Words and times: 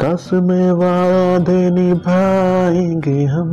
कसमें 0.00 0.72
वादे 0.72 1.70
निभाएँगे 1.70 3.24
हम। 3.24 3.48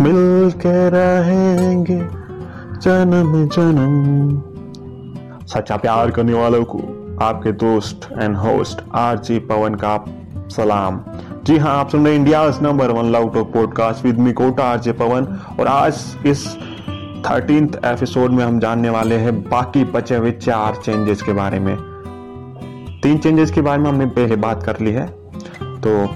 मिल 0.00 0.50
के 0.56 0.90
रहेंगे 0.90 1.98
जन्म 2.80 3.48
जन्म। 3.48 4.42
सच्चा 5.46 5.76
प्यार 5.76 6.10
करने 6.10 6.32
वालों 6.34 6.64
को 6.64 6.78
आपके 7.22 7.52
दोस्त 7.52 8.08
and 8.22 8.36
host 8.36 8.82
R 8.94 9.18
J 9.18 9.38
Pavan 9.38 9.74
का 9.74 10.04
सलाम। 10.48 11.00
जी 11.44 11.58
हाँ 11.58 11.76
आप 11.76 11.88
सुन 11.88 12.04
रहे 12.06 12.16
India 12.16 12.58
number 12.62 12.90
one 12.90 13.04
love 13.04 13.30
talk 13.30 13.52
podcast 13.52 14.04
with 14.04 14.18
me 14.18 14.32
Kota 14.32 14.64
R 14.64 14.80
J 14.80 14.92
Pavan. 14.92 15.24
और 15.60 15.66
आज 15.66 16.16
इस 16.26 16.58
थर्टींथ 17.20 17.68
एपिसोड 17.84 18.30
में 18.30 18.44
हम 18.44 18.58
जानने 18.60 18.90
वाले 18.90 19.14
हैं 19.14 19.42
बाकी 19.42 19.84
बचे 19.84 20.16
हुए 20.16 20.30
चार 20.30 20.76
चेंजेस 20.76 21.22
के 21.22 21.32
बारे 21.32 21.58
में। 21.58 21.76
तीन 23.02 23.18
चेंजेस 23.18 23.50
के 23.50 23.60
बारे 23.60 23.82
में 23.82 23.90
हमने 23.90 24.06
पहले 24.06 24.36
बात 24.36 24.62
कर 24.62 24.80
ली 24.80 24.90
है। 24.90 25.06
तो 25.62 26.08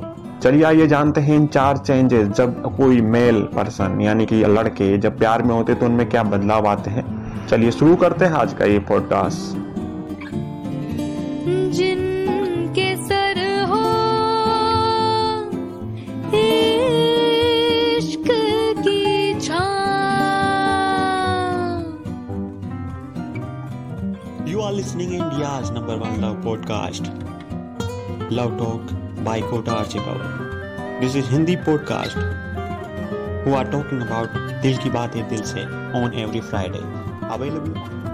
चलिए 0.42 0.62
आइए 0.62 0.86
जानते 0.86 1.20
हैं 1.20 1.36
इन 1.36 1.46
चार 1.46 1.76
चेंजेस 1.76 2.28
जब 2.28 2.76
कोई 2.76 3.00
मेल 3.00 3.40
पर्सन 3.42 4.00
यानी 4.00 4.26
कि 4.26 4.44
लड़के, 4.44 4.98
जब 4.98 5.18
प्यार 5.18 5.42
में 5.42 5.54
होते 5.54 5.74
तो 5.74 5.86
उनमें 5.86 6.08
क्या 6.08 6.22
बदलाव 6.22 6.66
आते 6.66 6.90
हैं? 6.90 7.04
चलिए 7.46 7.70
शुरू 7.70 7.96
करते 7.96 8.24
हैं 8.24 8.32
आज 8.32 8.52
का 8.52 8.64
ये 8.64 8.78
podcast 8.78 9.64
India's 26.14 26.34
love 26.34 26.44
podcast, 26.44 27.10
Love 28.30 28.58
Talk 28.58 29.24
by 29.24 29.40
Kota 29.40 29.70
Archibald. 29.70 30.20
This 31.00 31.14
is 31.14 31.28
Hindi 31.28 31.56
podcast 31.56 32.14
who 33.44 33.54
are 33.54 33.64
talking 33.64 34.02
about 34.02 34.28
दिल 34.62 34.76
की 34.76 34.90
बातें 34.90 35.28
दिल 35.28 35.42
से 35.42 35.64
on 35.94 36.14
every 36.14 36.40
Friday. 36.40 36.82
Available. 37.30 38.04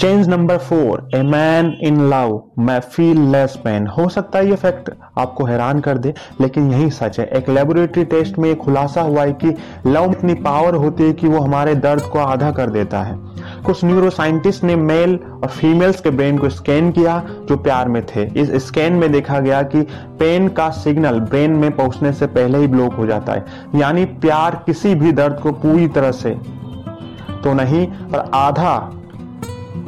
Change 0.00 0.28
number 0.28 0.58
four 0.58 1.08
a 1.14 1.22
man 1.22 1.78
in 1.80 2.10
love 2.10 2.42
मैं 2.58 2.80
फील 2.80 3.20
लेस 3.20 3.56
पेन 3.56 3.86
हो 3.86 4.08
सकता 4.08 4.38
है 4.38 4.48
ये 4.48 4.56
फैक्ट 4.56 4.90
आपको 5.18 5.44
हैरान 5.44 5.80
कर 5.80 5.98
दे 5.98 6.14
लेकिन 6.40 6.72
यही 6.72 6.90
सच 6.90 7.20
है 7.20 7.26
एक 7.26 7.48
लेबोरेटरी 7.48 8.04
टेस्ट 8.04 8.38
में 8.38 8.56
खुलासा 8.56 9.00
हुआ 9.00 9.24
है 9.24 9.32
कि 9.32 9.54
लव 9.86 10.12
इतनी 10.12 10.34
पावर 10.34 10.74
होती 10.74 11.02
है 11.02 11.12
कि 11.12 11.28
वो 11.28 11.40
हमारे 11.40 11.74
दर्द 11.74 12.02
को 12.02 12.18
आधा 12.18 12.50
कर 12.52 12.70
देता 12.70 13.02
है 13.02 13.29
कुछ 13.62 13.84
न्यूरो 13.84 14.10
साइंटिस्ट 14.10 14.64
ने 14.64 14.76
मेल 14.76 15.18
और 15.42 15.48
फीमेल्स 15.48 16.00
के 16.00 16.10
ब्रेन 16.10 16.38
को 16.38 16.48
स्कैन 16.48 16.90
किया 16.92 17.18
जो 17.48 17.56
प्यार 17.56 17.88
में 17.88 18.02
थे। 18.06 18.24
इस 18.40 18.66
स्कैन 18.66 18.92
में 18.92 19.10
देखा 19.12 19.38
गया 19.40 19.62
कि 19.64 19.82
पेन 20.18 20.48
का 20.48 20.68
सिग्नल 20.70 21.20
ब्रेन 21.20 21.50
में 21.50 21.70
पहुँचने 21.76 22.12
से 22.12 22.26
पहले 22.26 22.58
ही 22.58 22.66
ब्लॉक 22.66 22.94
हो 22.94 23.06
जाता 23.06 23.32
है। 23.32 23.44
यानी 23.74 24.04
प्यार 24.04 24.62
किसी 24.66 24.94
भी 24.94 25.12
दर्द 25.12 25.40
को 25.40 25.52
पूरी 25.52 25.88
तरह 25.88 26.12
से 26.12 26.30
तो 27.44 27.52
नहीं 27.54 27.86
पर 28.12 28.30
आधा 28.34 28.78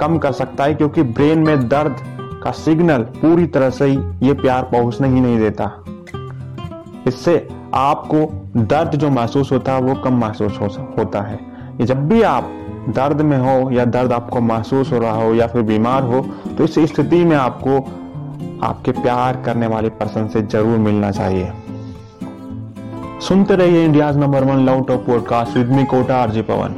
कम 0.00 0.18
कर 0.18 0.32
सकता 0.32 0.64
है 0.64 0.74
क्योंकि 0.74 1.02
ब्रेन 1.02 1.38
में 1.38 1.68
दर्द 1.68 1.96
का 2.44 2.50
सिग्नल 2.50 3.02
पूरी 3.16 3.46
तरह 3.46 3.70
से 3.70 3.88
ये 3.88 4.32
प्यार 4.32 4.62
पहुँचने 4.62 5.08
ही 5.08 5.20
नहीं 5.20 5.38
देता। 5.38 5.70
इससे 7.06 7.36
आपको 7.74 8.24
दर्द 8.56 8.96
जो 8.96 9.10
महसूस 9.10 9.52
होता 9.52 9.72
है 9.72 9.82
वो 9.82 9.94
कम 9.94 10.18
महसूस 10.18 10.58
हो, 10.60 10.66
होता 10.98 11.20
है। 11.20 11.38
जब 11.80 12.08
भी 12.08 12.22
आप 12.22 12.50
दर्द 12.88 13.20
में 13.20 13.36
हो 13.38 13.70
या 13.70 13.84
दर्द 13.86 14.12
आपको 14.12 14.40
महसूस 14.40 14.92
हो 14.92 14.98
रहा 14.98 15.22
हो 15.22 15.34
या 15.34 15.46
फिर 15.46 15.62
बीमार 15.62 16.02
हो 16.02 16.20
तो 16.58 16.64
इस 16.64 16.74
स्थिति 16.74 17.24
में 17.24 17.36
आपको 17.36 17.78
आपके 18.66 18.92
प्यार 18.92 19.40
करने 19.44 19.66
वाले 19.66 19.88
पर्सन 19.90 20.28
से 20.28 20.42
ज़रूर 20.42 20.78
मिलना 20.78 21.10
चाहिए। 21.10 21.52
सुनते 23.20 23.56
रहिए 23.56 23.84
India 23.84 24.10
number 24.12 24.44
one 24.44 24.64
love 24.66 24.82
top 24.84 25.04
podcast 25.06 25.56
with 25.56 25.68
me 25.68 25.84
Kota, 25.84 26.16
RJ 26.16 26.42
Pavan. 26.42 26.74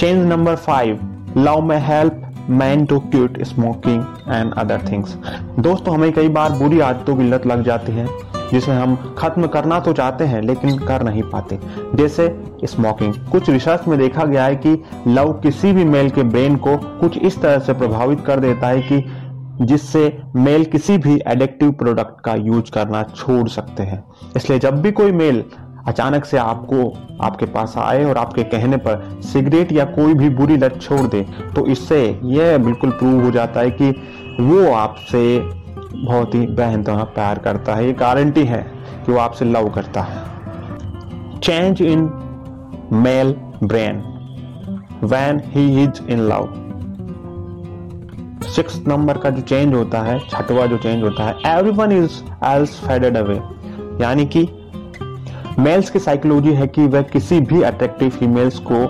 Change 0.00 0.26
number 0.26 0.56
five, 0.56 0.98
love 1.36 1.60
में 1.60 1.78
help, 1.78 2.22
man 2.50 2.84
to 2.86 2.98
cute, 3.00 3.42
smoking, 3.42 4.04
and 4.28 4.52
other 4.54 4.80
things. 4.90 5.16
दोस्तों, 5.58 5.94
हमें 5.94 6.12
कई 6.12 6.28
बार 6.28 6.52
बुरी 6.52 6.80
आदतों 6.80 7.16
की 7.16 7.22
लत 7.22 7.46
लग 7.46 7.62
जाती 7.62 7.92
है। 7.92 8.06
जिसे 8.52 8.72
हम 8.72 8.96
खत्म 9.18 9.46
करना 9.46 9.78
तो 9.80 9.92
चाहते 9.92 10.24
हैं, 10.24 10.40
लेकिन 10.42 10.78
कर 10.78 11.02
नहीं 11.02 11.22
पाते। 11.22 11.58
जैसे 11.94 12.28
स्मोकिंग 12.64 13.14
कुछ 13.32 13.50
रिसर्च 13.50 13.88
में 13.88 13.98
देखा 13.98 14.24
गया 14.24 14.44
है 14.44 14.56
कि 14.56 14.82
लव 15.08 15.32
किसी 15.32 15.72
भी 15.72 15.84
मेल 15.84 16.10
के 16.10 16.22
ब्रेन 16.24 16.56
को 16.56 16.76
कुछ 17.00 17.18
इस 17.18 17.40
तरह 17.42 17.58
से 17.58 17.72
प्रभावित 17.72 18.20
कर 18.20 18.40
देता 18.40 18.68
है 18.68 18.82
कि 18.82 19.04
जिससे 19.60 20.18
मेल 20.36 20.64
किसी 20.64 20.98
भी 20.98 21.14
एडिक्टिव 21.26 21.70
प्रोडक्ट 21.72 22.20
का 22.20 22.34
यूज़ 22.34 22.70
करना 22.70 23.02
छोड़ 23.16 23.48
सकते 23.48 23.82
हैं। 23.82 24.04
इसलिए 24.36 24.58
जब 24.58 24.80
भी 24.82 24.92
कोई 24.92 25.12
मेल 25.12 25.44
अचानक 25.86 26.24
से 26.24 26.38
आपको, 26.38 26.92
आपके 27.20 27.46
पास 27.46 27.74
आए 27.78 28.04
और 28.04 28.18
आपके 28.18 28.42
कहने 28.44 28.76
पर 28.76 29.20
सिगरेट 29.22 29.72
या 29.72 29.84
कोई 29.84 30.14
भी 30.14 30.28
बुरी 30.30 30.56
लत 30.56 30.78
छोड़ 30.82 31.06
दे 31.06 31.22
तो 31.54 31.66
इससे 31.66 32.00
यह 32.24 32.56
बिल्कुल 32.58 32.90
प्रूव 32.90 33.22
हो 33.24 33.30
जाता 33.30 33.60
है 33.60 33.70
कि 33.70 33.90
वो 34.40 34.70
आपसे 34.72 35.22
बहुत 35.94 36.34
ही 36.34 36.46
बेहतर 36.46 37.04
प्यार 37.04 37.38
करता 37.38 37.74
है, 37.74 37.86
ये 37.86 37.92
गारंटी 37.92 38.44
है 38.44 38.60
कि 39.06 39.12
वो 39.12 39.18
आपसे 39.18 39.44
लव 39.44 39.68
करता 39.68 40.00
है। 40.00 40.26
Change 41.40 41.82
in 41.82 42.10
male 42.92 43.34
brain 43.64 44.02
when 45.02 45.40
he 45.46 45.82
is 45.82 46.00
in 46.10 46.20
love 46.20 46.48
six 48.48 48.80
number 48.88 49.18
का 49.18 49.30
जो 49.30 49.40
चेंज 49.40 49.74
होता 49.74 50.00
है, 50.00 50.18
छठवा 50.20 50.66
जो 50.66 50.76
चेंज 50.76 51.02
होता 51.02 51.24
है 51.24 51.34
everyone 51.70 51.92
is 51.92 52.22
else 52.44 52.78
faded 52.80 53.16
away 53.16 53.36
यानी 54.04 54.26
कि 54.26 54.48
मेल्स 55.58 55.90
की 55.90 55.98
साइकोलॉजी 55.98 56.52
है 56.52 56.66
कि 56.66 56.86
वह 56.86 57.02
किसी 57.02 57.40
भी 57.40 57.62
अट्रैक्टिव 57.62 58.10
फीमेल्स 58.10 58.58
को 58.70 58.82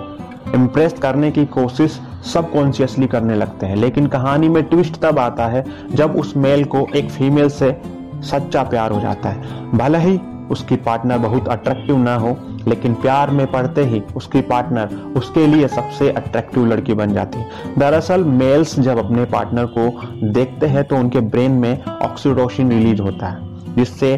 इम्प्रेस 0.55 0.93
करने 0.93 1.31
की 1.31 1.45
कोशिश 1.45 1.99
सबकॉन्शियसली 2.29 3.07
करने 3.07 3.35
लगते 3.35 3.65
हैं। 3.65 3.75
लेकिन 3.75 4.07
कहानी 4.07 4.49
में 4.49 4.63
ट्विस्ट 4.63 5.01
तब 5.01 5.19
आता 5.19 5.47
है 5.47 5.65
जब 5.93 6.15
उस 6.15 6.35
मेल 6.37 6.63
को 6.65 6.85
एक 6.95 7.09
फीमेल 7.09 7.49
से 7.49 7.75
सच्चा 8.23 8.63
प्यार 8.63 8.91
हो 8.91 8.99
जाता 9.01 9.29
है। 9.29 9.71
भले 9.71 9.97
ही 9.97 10.19
उसकी 10.51 10.75
पार्टनर 10.75 11.17
बहुत 11.17 11.47
अट्रैक्टिव 11.47 11.97
ना 11.97 12.15
हो, 12.15 12.37
लेकिन 12.67 12.93
प्यार 12.93 13.29
में 13.29 13.45
पड़ते 13.51 13.83
ही 13.83 14.01
उसकी 14.15 14.41
पार्टनर 14.41 14.95
उसके 15.17 15.45
लिए 15.47 15.67
सबसे 15.67 16.09
अट्रैक्टिव 16.11 16.65
लड़की 16.65 16.93
बन 16.93 17.13
जाती 17.13 17.39
है। 17.39 17.73
दरअसल 17.77 18.23
मेल्स 18.23 18.79
जब 18.79 18.97
अपने 18.97 19.25
पार्टनर 19.25 19.65
को 19.77 19.89
देखते 20.33 20.67
हैं 20.67 20.83
तो 20.83 20.97
उनके 20.97 21.19
ब्रेन 21.27 21.51
में 21.51 21.83
ऑक्सीडोसिन 21.85 22.69
रिलीज़ 22.69 23.01
होता 23.01 23.27
है, 23.27 23.75
जिससे 23.75 24.15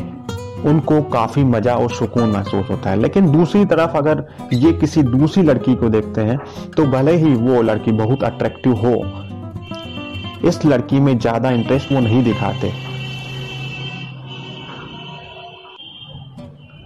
उनको 0.66 1.02
काफ़ी 1.12 1.44
मज़ा 1.46 1.76
और 1.76 1.92
सुकून 1.92 2.30
महसूस 2.30 2.70
होता 2.70 2.90
है। 2.90 3.00
लेकिन 3.00 3.32
दूसरी 3.32 3.66
तरफ़ 3.66 3.98
अगर 3.98 4.24
ये 4.54 4.72
किसी 4.74 5.04
दूसरी 5.04 5.44
लड़की 5.44 5.76
को 5.76 5.90
देखते 5.90 6.22
हैं 6.22 6.38
तो 6.78 6.86
भले 6.88 7.16
ही 7.18 7.34
वो 7.36 7.62
लड़की 7.62 7.92
बहुत 7.94 8.24
अट्रैक्टिव 8.24 8.74
हो, 8.78 8.96
इस 10.48 10.66
लड़की 10.66 11.00
में 11.00 11.18
ज़्यादा 11.20 11.52
इंटरेस्ट 11.52 11.92
वो 11.92 12.00
नहीं 12.00 12.24
दिखाते। 12.24 12.72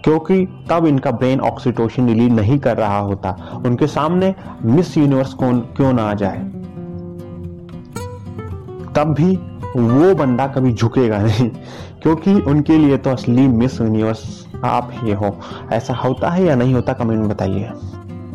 क्योंकि 0.04 0.44
तब 0.70 0.86
इनका 0.86 1.10
ब्रेन 1.12 1.40
ऑक्सीटोशन 1.42 2.08
रिलीज़ 2.08 2.32
नहीं 2.32 2.58
कर 2.58 2.76
रहा 2.76 2.98
होता। 2.98 3.30
उनके 3.66 3.86
सामने 3.88 4.34
मिस 4.64 4.96
यूनिवर्स 4.98 5.32
कौन 5.34 5.60
क्यों 5.76 5.92
ना 5.92 6.02
आ 6.02 6.14
जाए। 6.14 6.38
तब 8.94 9.14
भी 9.14 9.34
वो 9.76 10.14
बंदा 10.14 10.46
कभी 10.46 10.72
झुकेगा 10.72 11.18
नहीं, 11.18 11.48
क्योंकि 12.02 12.34
उनके 12.42 12.76
लिए 12.78 12.96
तो 12.96 13.10
असली 13.10 13.46
मिस 13.48 13.80
यूनिवर्स 13.80 14.46
आप 14.64 14.90
ही 14.92 15.12
हो। 15.12 15.36
ऐसा 15.72 15.94
होता 15.94 16.30
है 16.30 16.44
या 16.44 16.54
नहीं 16.54 16.74
होता, 16.74 16.92
कमेंट 16.92 17.20
में 17.20 17.28
बताइए। 17.28 17.70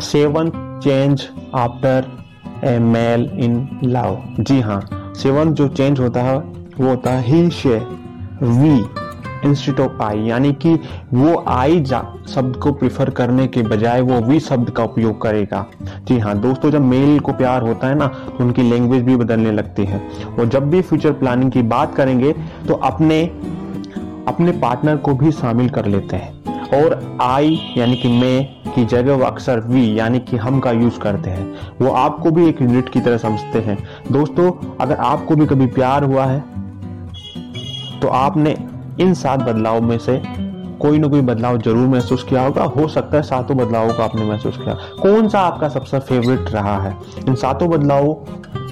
Seven 0.01 0.50
change 0.84 1.28
after 1.56 2.12
a 2.63 2.78
male 2.80 3.30
in 3.35 3.68
love. 3.84 4.22
जी 4.40 4.59
हाँ 4.62 4.81
सेवन 5.18 5.54
जो 5.54 5.68
चेंज 5.69 6.00
होता 6.00 6.21
है, 6.21 6.38
वो 6.38 6.89
होता 6.89 7.12
है 7.12 7.24
ही 7.24 7.50
शे, 7.51 7.77
वी। 8.42 8.83
इंस्टिट 9.46 9.80
ऑफ़ 9.80 10.02
आई 10.04 10.20
यानी 10.20 10.52
कि 10.56 10.74
वो 11.14 11.44
आई 11.48 11.84
शब्द 11.86 12.56
को 12.56 12.72
प्रिफर 12.72 13.10
करने 13.10 13.48
के 13.48 13.62
बजाय 13.64 14.02
वो 14.02 14.20
वी 14.22 14.40
शब्द 14.40 14.70
का 14.70 14.84
उपयोग 14.84 15.22
करेगा। 15.22 15.66
जी 16.04 16.18
हाँ 16.20 16.38
दोस्तों, 16.40 16.72
जब 16.72 16.82
मेल 16.82 17.20
को 17.20 17.34
प्यार 17.34 17.62
होता 17.62 17.88
है 17.88 17.96
ना 17.96 18.08
तो 18.08 18.44
उनकी 18.44 18.62
लैंग्वेज 18.62 19.04
भी 19.04 19.16
बदलने 19.16 19.52
लगती 19.52 19.86
है। 19.86 20.02
और 20.40 20.48
जब 20.48 20.70
भी 20.70 20.82
फ्यूचर 20.82 21.12
प्लानिंग 21.14 21.52
की 21.52 21.62
बात 21.70 21.96
करेंगे 21.96 22.34
तो 22.68 22.74
अपने 22.74 23.24
अपने 24.28 24.52
पार्टनर 24.52 24.98
को 24.98 25.14
भी 25.14 25.32
शामिल 25.32 25.70
कर 25.70 25.86
लेते 25.86 26.16
हैं। 26.16 26.40
और 26.76 27.18
आई 27.22 27.60
यानी 27.78 27.96
कि 27.96 28.08
मैं, 28.10 28.46
की 28.76 28.86
जगह 28.86 29.14
वो 29.14 29.26
अक्सर 29.26 29.60
वी 29.60 30.00
यानी 30.00 30.20
कि 30.20 30.38
हम 30.38 30.60
का 30.60 30.72
यूज़ 30.72 31.00
करते 31.00 31.30
हैं। 31.30 31.46
वो 31.82 31.92
आपको 31.92 32.32
भी 32.32 32.48
एक 32.50 32.62
यूनिट 32.62 32.90
की 32.90 33.02
तरह 33.02 33.18
समझते 33.18 33.60
हैं। 33.60 33.78
दोस्तों, 34.12 34.52
अगर 34.82 34.96
आपको 34.96 35.36
भी 35.36 35.46
कभी 35.46 35.66
प्यार 35.70 36.04
हुआ 36.04 36.26
है 36.26 36.40
तो 38.02 38.08
आपने 38.08 38.56
इन 39.00 39.14
सात 39.14 39.40
बदलाव 39.40 39.82
में 39.82 39.98
से 39.98 40.22
कोई 40.80 41.00
ना 41.00 41.08
कोई 41.08 41.22
बदलाव 41.22 41.58
ज़रूर 41.58 41.88
महसूस 41.88 42.24
किया 42.24 42.42
होगा। 42.42 42.64
हो 42.66 42.88
सकता 42.88 43.18
है 43.18 43.24
सातों 43.24 43.58
बदलावों 43.58 43.94
का 43.94 44.04
आपने 44.04 44.26
महसूस 44.26 44.58
किया। 44.58 44.74
कौन 45.02 45.28
सा 45.28 45.40
आपका 45.40 45.70
सबसे 45.70 46.00
फेवरेट 46.00 46.50
रहा 46.50 46.78
है? 46.80 46.96
इन 47.28 47.36
सातों 47.36 47.70
बदलावों 47.70 48.14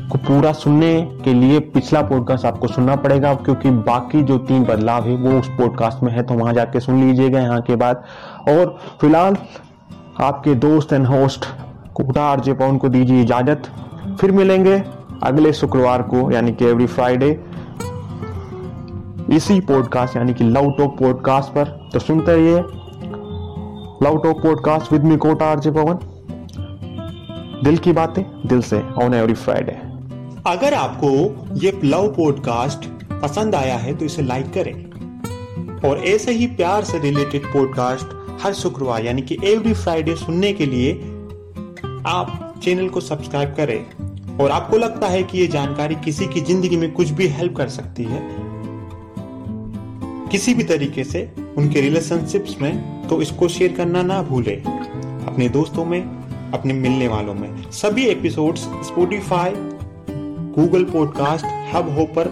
को 0.10 0.18
पूरा 0.18 0.51
सुनने 0.54 1.01
के 1.24 1.33
लिए 1.33 1.60
पिछला 1.69 2.01
पॉडकास्ट 2.01 2.45
आपको 2.45 2.68
सुनना 2.68 2.95
पड़ेगा, 2.95 3.33
क्योंकि 3.36 3.71
बाकी 3.71 4.21
जो 4.24 4.38
तीन 4.39 4.63
बदलाव 4.66 5.07
है, 5.07 5.16
वो 5.16 5.39
उस 5.39 5.50
पॉडकास्ट 5.50 6.04
में 6.04 6.12
है 6.12 6.24
तो 6.24 6.33
वहाँ 6.33 6.54
जाके 6.54 6.80
सुन 6.80 7.00
लीजिएगा 7.01 7.39
यहाँ 7.39 7.62
के 7.62 7.75
बाद। 7.75 8.04
और 8.50 8.77
फ़िलहाल 9.01 9.38
आपके 10.21 10.56
दोस्त 10.57 10.94
and 10.94 11.06
host 11.07 11.45
Kota, 11.95 12.24
RJ 12.24 12.54
Pavan 12.54 12.77
को 12.77 12.89
दीजिए 12.89 13.21
इजाज़त। 13.21 13.69
फिर 14.19 14.31
मिलेंगे 14.31 14.81
अगले 15.24 15.54
शुक्रवार 15.54 16.01
को, 16.04 16.30
यानी 16.31 16.51
कि 16.51 16.66
एवरी 16.66 16.88
फ्राइडे 16.88 17.31
इसी 19.31 19.59
पॉडकास्ट 19.59 20.15
यानी 20.15 20.33
कि 20.33 20.43
लव 20.43 20.71
टॉक 20.77 20.97
पॉडकास्ट 20.99 21.49
पर। 21.49 21.89
तो 21.93 21.99
सुनते 21.99 22.31
रहिए। 22.31 22.59
Love 24.03 24.17
talk 24.23 24.41
podcast 24.43 24.91
with 24.93 25.03
me 25.03 25.17
Kota, 25.17 25.45
RJ 25.45 25.71
Pavan. 25.71 25.99
दिल 27.63 27.77
की 27.77 27.93
बातें, 27.93 28.23
दिल 28.47 28.61
से 28.61 28.81
ऑन 29.03 29.13
एवरी 29.13 29.33
फ्राइडे 29.33 29.71
अगर 30.47 30.73
आपको 30.73 31.09
ये 31.55 31.79
लव 31.83 32.07
पॉडकास्ट 32.07 32.85
पसंद 33.21 33.55
आया 33.55 33.75
है 33.77 33.95
तो 33.95 34.05
इसे 34.05 34.21
लाइक 34.21 34.51
करें। 34.53 35.89
और 35.89 36.03
ऐसे 36.05 36.31
ही 36.31 36.47
प्यार 36.47 36.83
से 36.83 36.99
रिलेटेड 36.99 37.45
पॉडकास्ट 37.45 38.17
हर 38.43 38.53
शुक्रवार, 38.53 39.05
यानी 39.05 39.21
कि 39.21 39.37
एवरी 39.43 39.73
फ्राइडे 39.73 40.15
सुनने 40.15 40.53
के 40.53 40.65
लिए, 40.65 40.93
आप 42.07 42.53
चैनल 42.63 42.89
को 42.89 43.01
सब्सक्राइब 43.01 43.53
करें। 43.57 44.37
और 44.37 44.51
आपको 44.51 44.77
लगता 44.77 45.07
है 45.07 45.23
कि 45.23 45.37
ये 45.37 45.47
जानकारी 45.47 45.95
किसी 45.95 46.27
की 46.27 46.41
ज़िंदगी 46.41 46.77
में 46.77 46.91
कुछ 46.91 47.09
भी 47.09 47.27
हेल्प 47.27 47.55
कर 47.55 47.67
सकती 47.69 48.03
है 48.03 48.19
किसी 50.31 50.53
भी 50.53 50.63
तरीके 50.63 51.03
से 51.03 51.21
उनके 51.57 51.81
रिलेशनशिप्स 51.81 52.55
में 52.61 53.07
तो 53.07 53.21
इसको 53.21 53.47
शेयर 53.47 53.73
करना 53.73 54.01
ना 54.03 54.21
भूले। 54.21 54.55
अपने 54.55 55.47
दोस्तों 55.49 55.85
में, 55.85 56.01
अपने 56.53 56.73
मिलने 56.73 57.07
वालों 57.07 57.33
में। 57.33 57.71
सभी 57.71 58.05
episodes 58.05 58.61
Spotify 58.87 59.53
Google 60.55 60.83
podcast 60.83 61.45
Hubhopper 61.97 62.27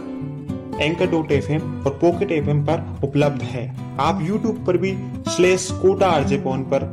anchor 0.82 1.10
dot 1.12 1.32
F 1.32 1.52
और 1.52 1.98
पॉकेट 2.02 2.32
एफ़ 2.32 2.50
पर 2.68 2.86
उपलब्ध 3.04 3.42
है। 3.44 3.68
आप 4.00 4.20
यूट्यूब 4.22 4.64
पर 4.68 4.78
भी 4.78 4.96
स्लेश 5.28 5.68
कोटा 5.72 6.08
आरजे 6.08 6.38
पवन 6.38 6.64
पर 6.64 6.90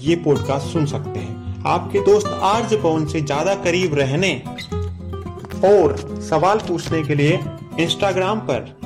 ये 0.00 0.16
पॉडकास्ट 0.16 0.72
सुन 0.72 0.86
सकते 0.86 1.18
हैं। 1.18 1.62
आपके 1.66 2.00
दोस्त 2.04 2.26
आरजे 2.26 2.76
पवन 2.76 3.06
से 3.06 3.20
ज़्यादा 3.20 3.54
करीब 3.64 3.94
रहने 3.94 4.34
और 5.66 5.96
सवाल 6.22 6.58
पूछने 6.58 7.02
के 7.02 7.14
लिए 7.14 7.38
इंस्टाग्राम 7.80 8.40
पर 8.40 8.85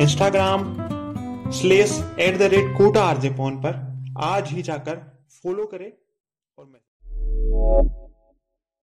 Instagram 0.00 0.62
slash 1.52 1.92
at 2.20 2.36
the 2.38 2.42
rate 2.52 2.72
Kota 2.76 3.02
RJ 3.04 3.28
phone 3.30 3.56
पर 3.64 3.76
आज 4.24 4.48
ही 4.48 4.62
जाकर 4.62 4.96
फॉलो 5.42 5.66
करें 5.66 5.90
और 6.58 6.66
मैं 6.66 8.03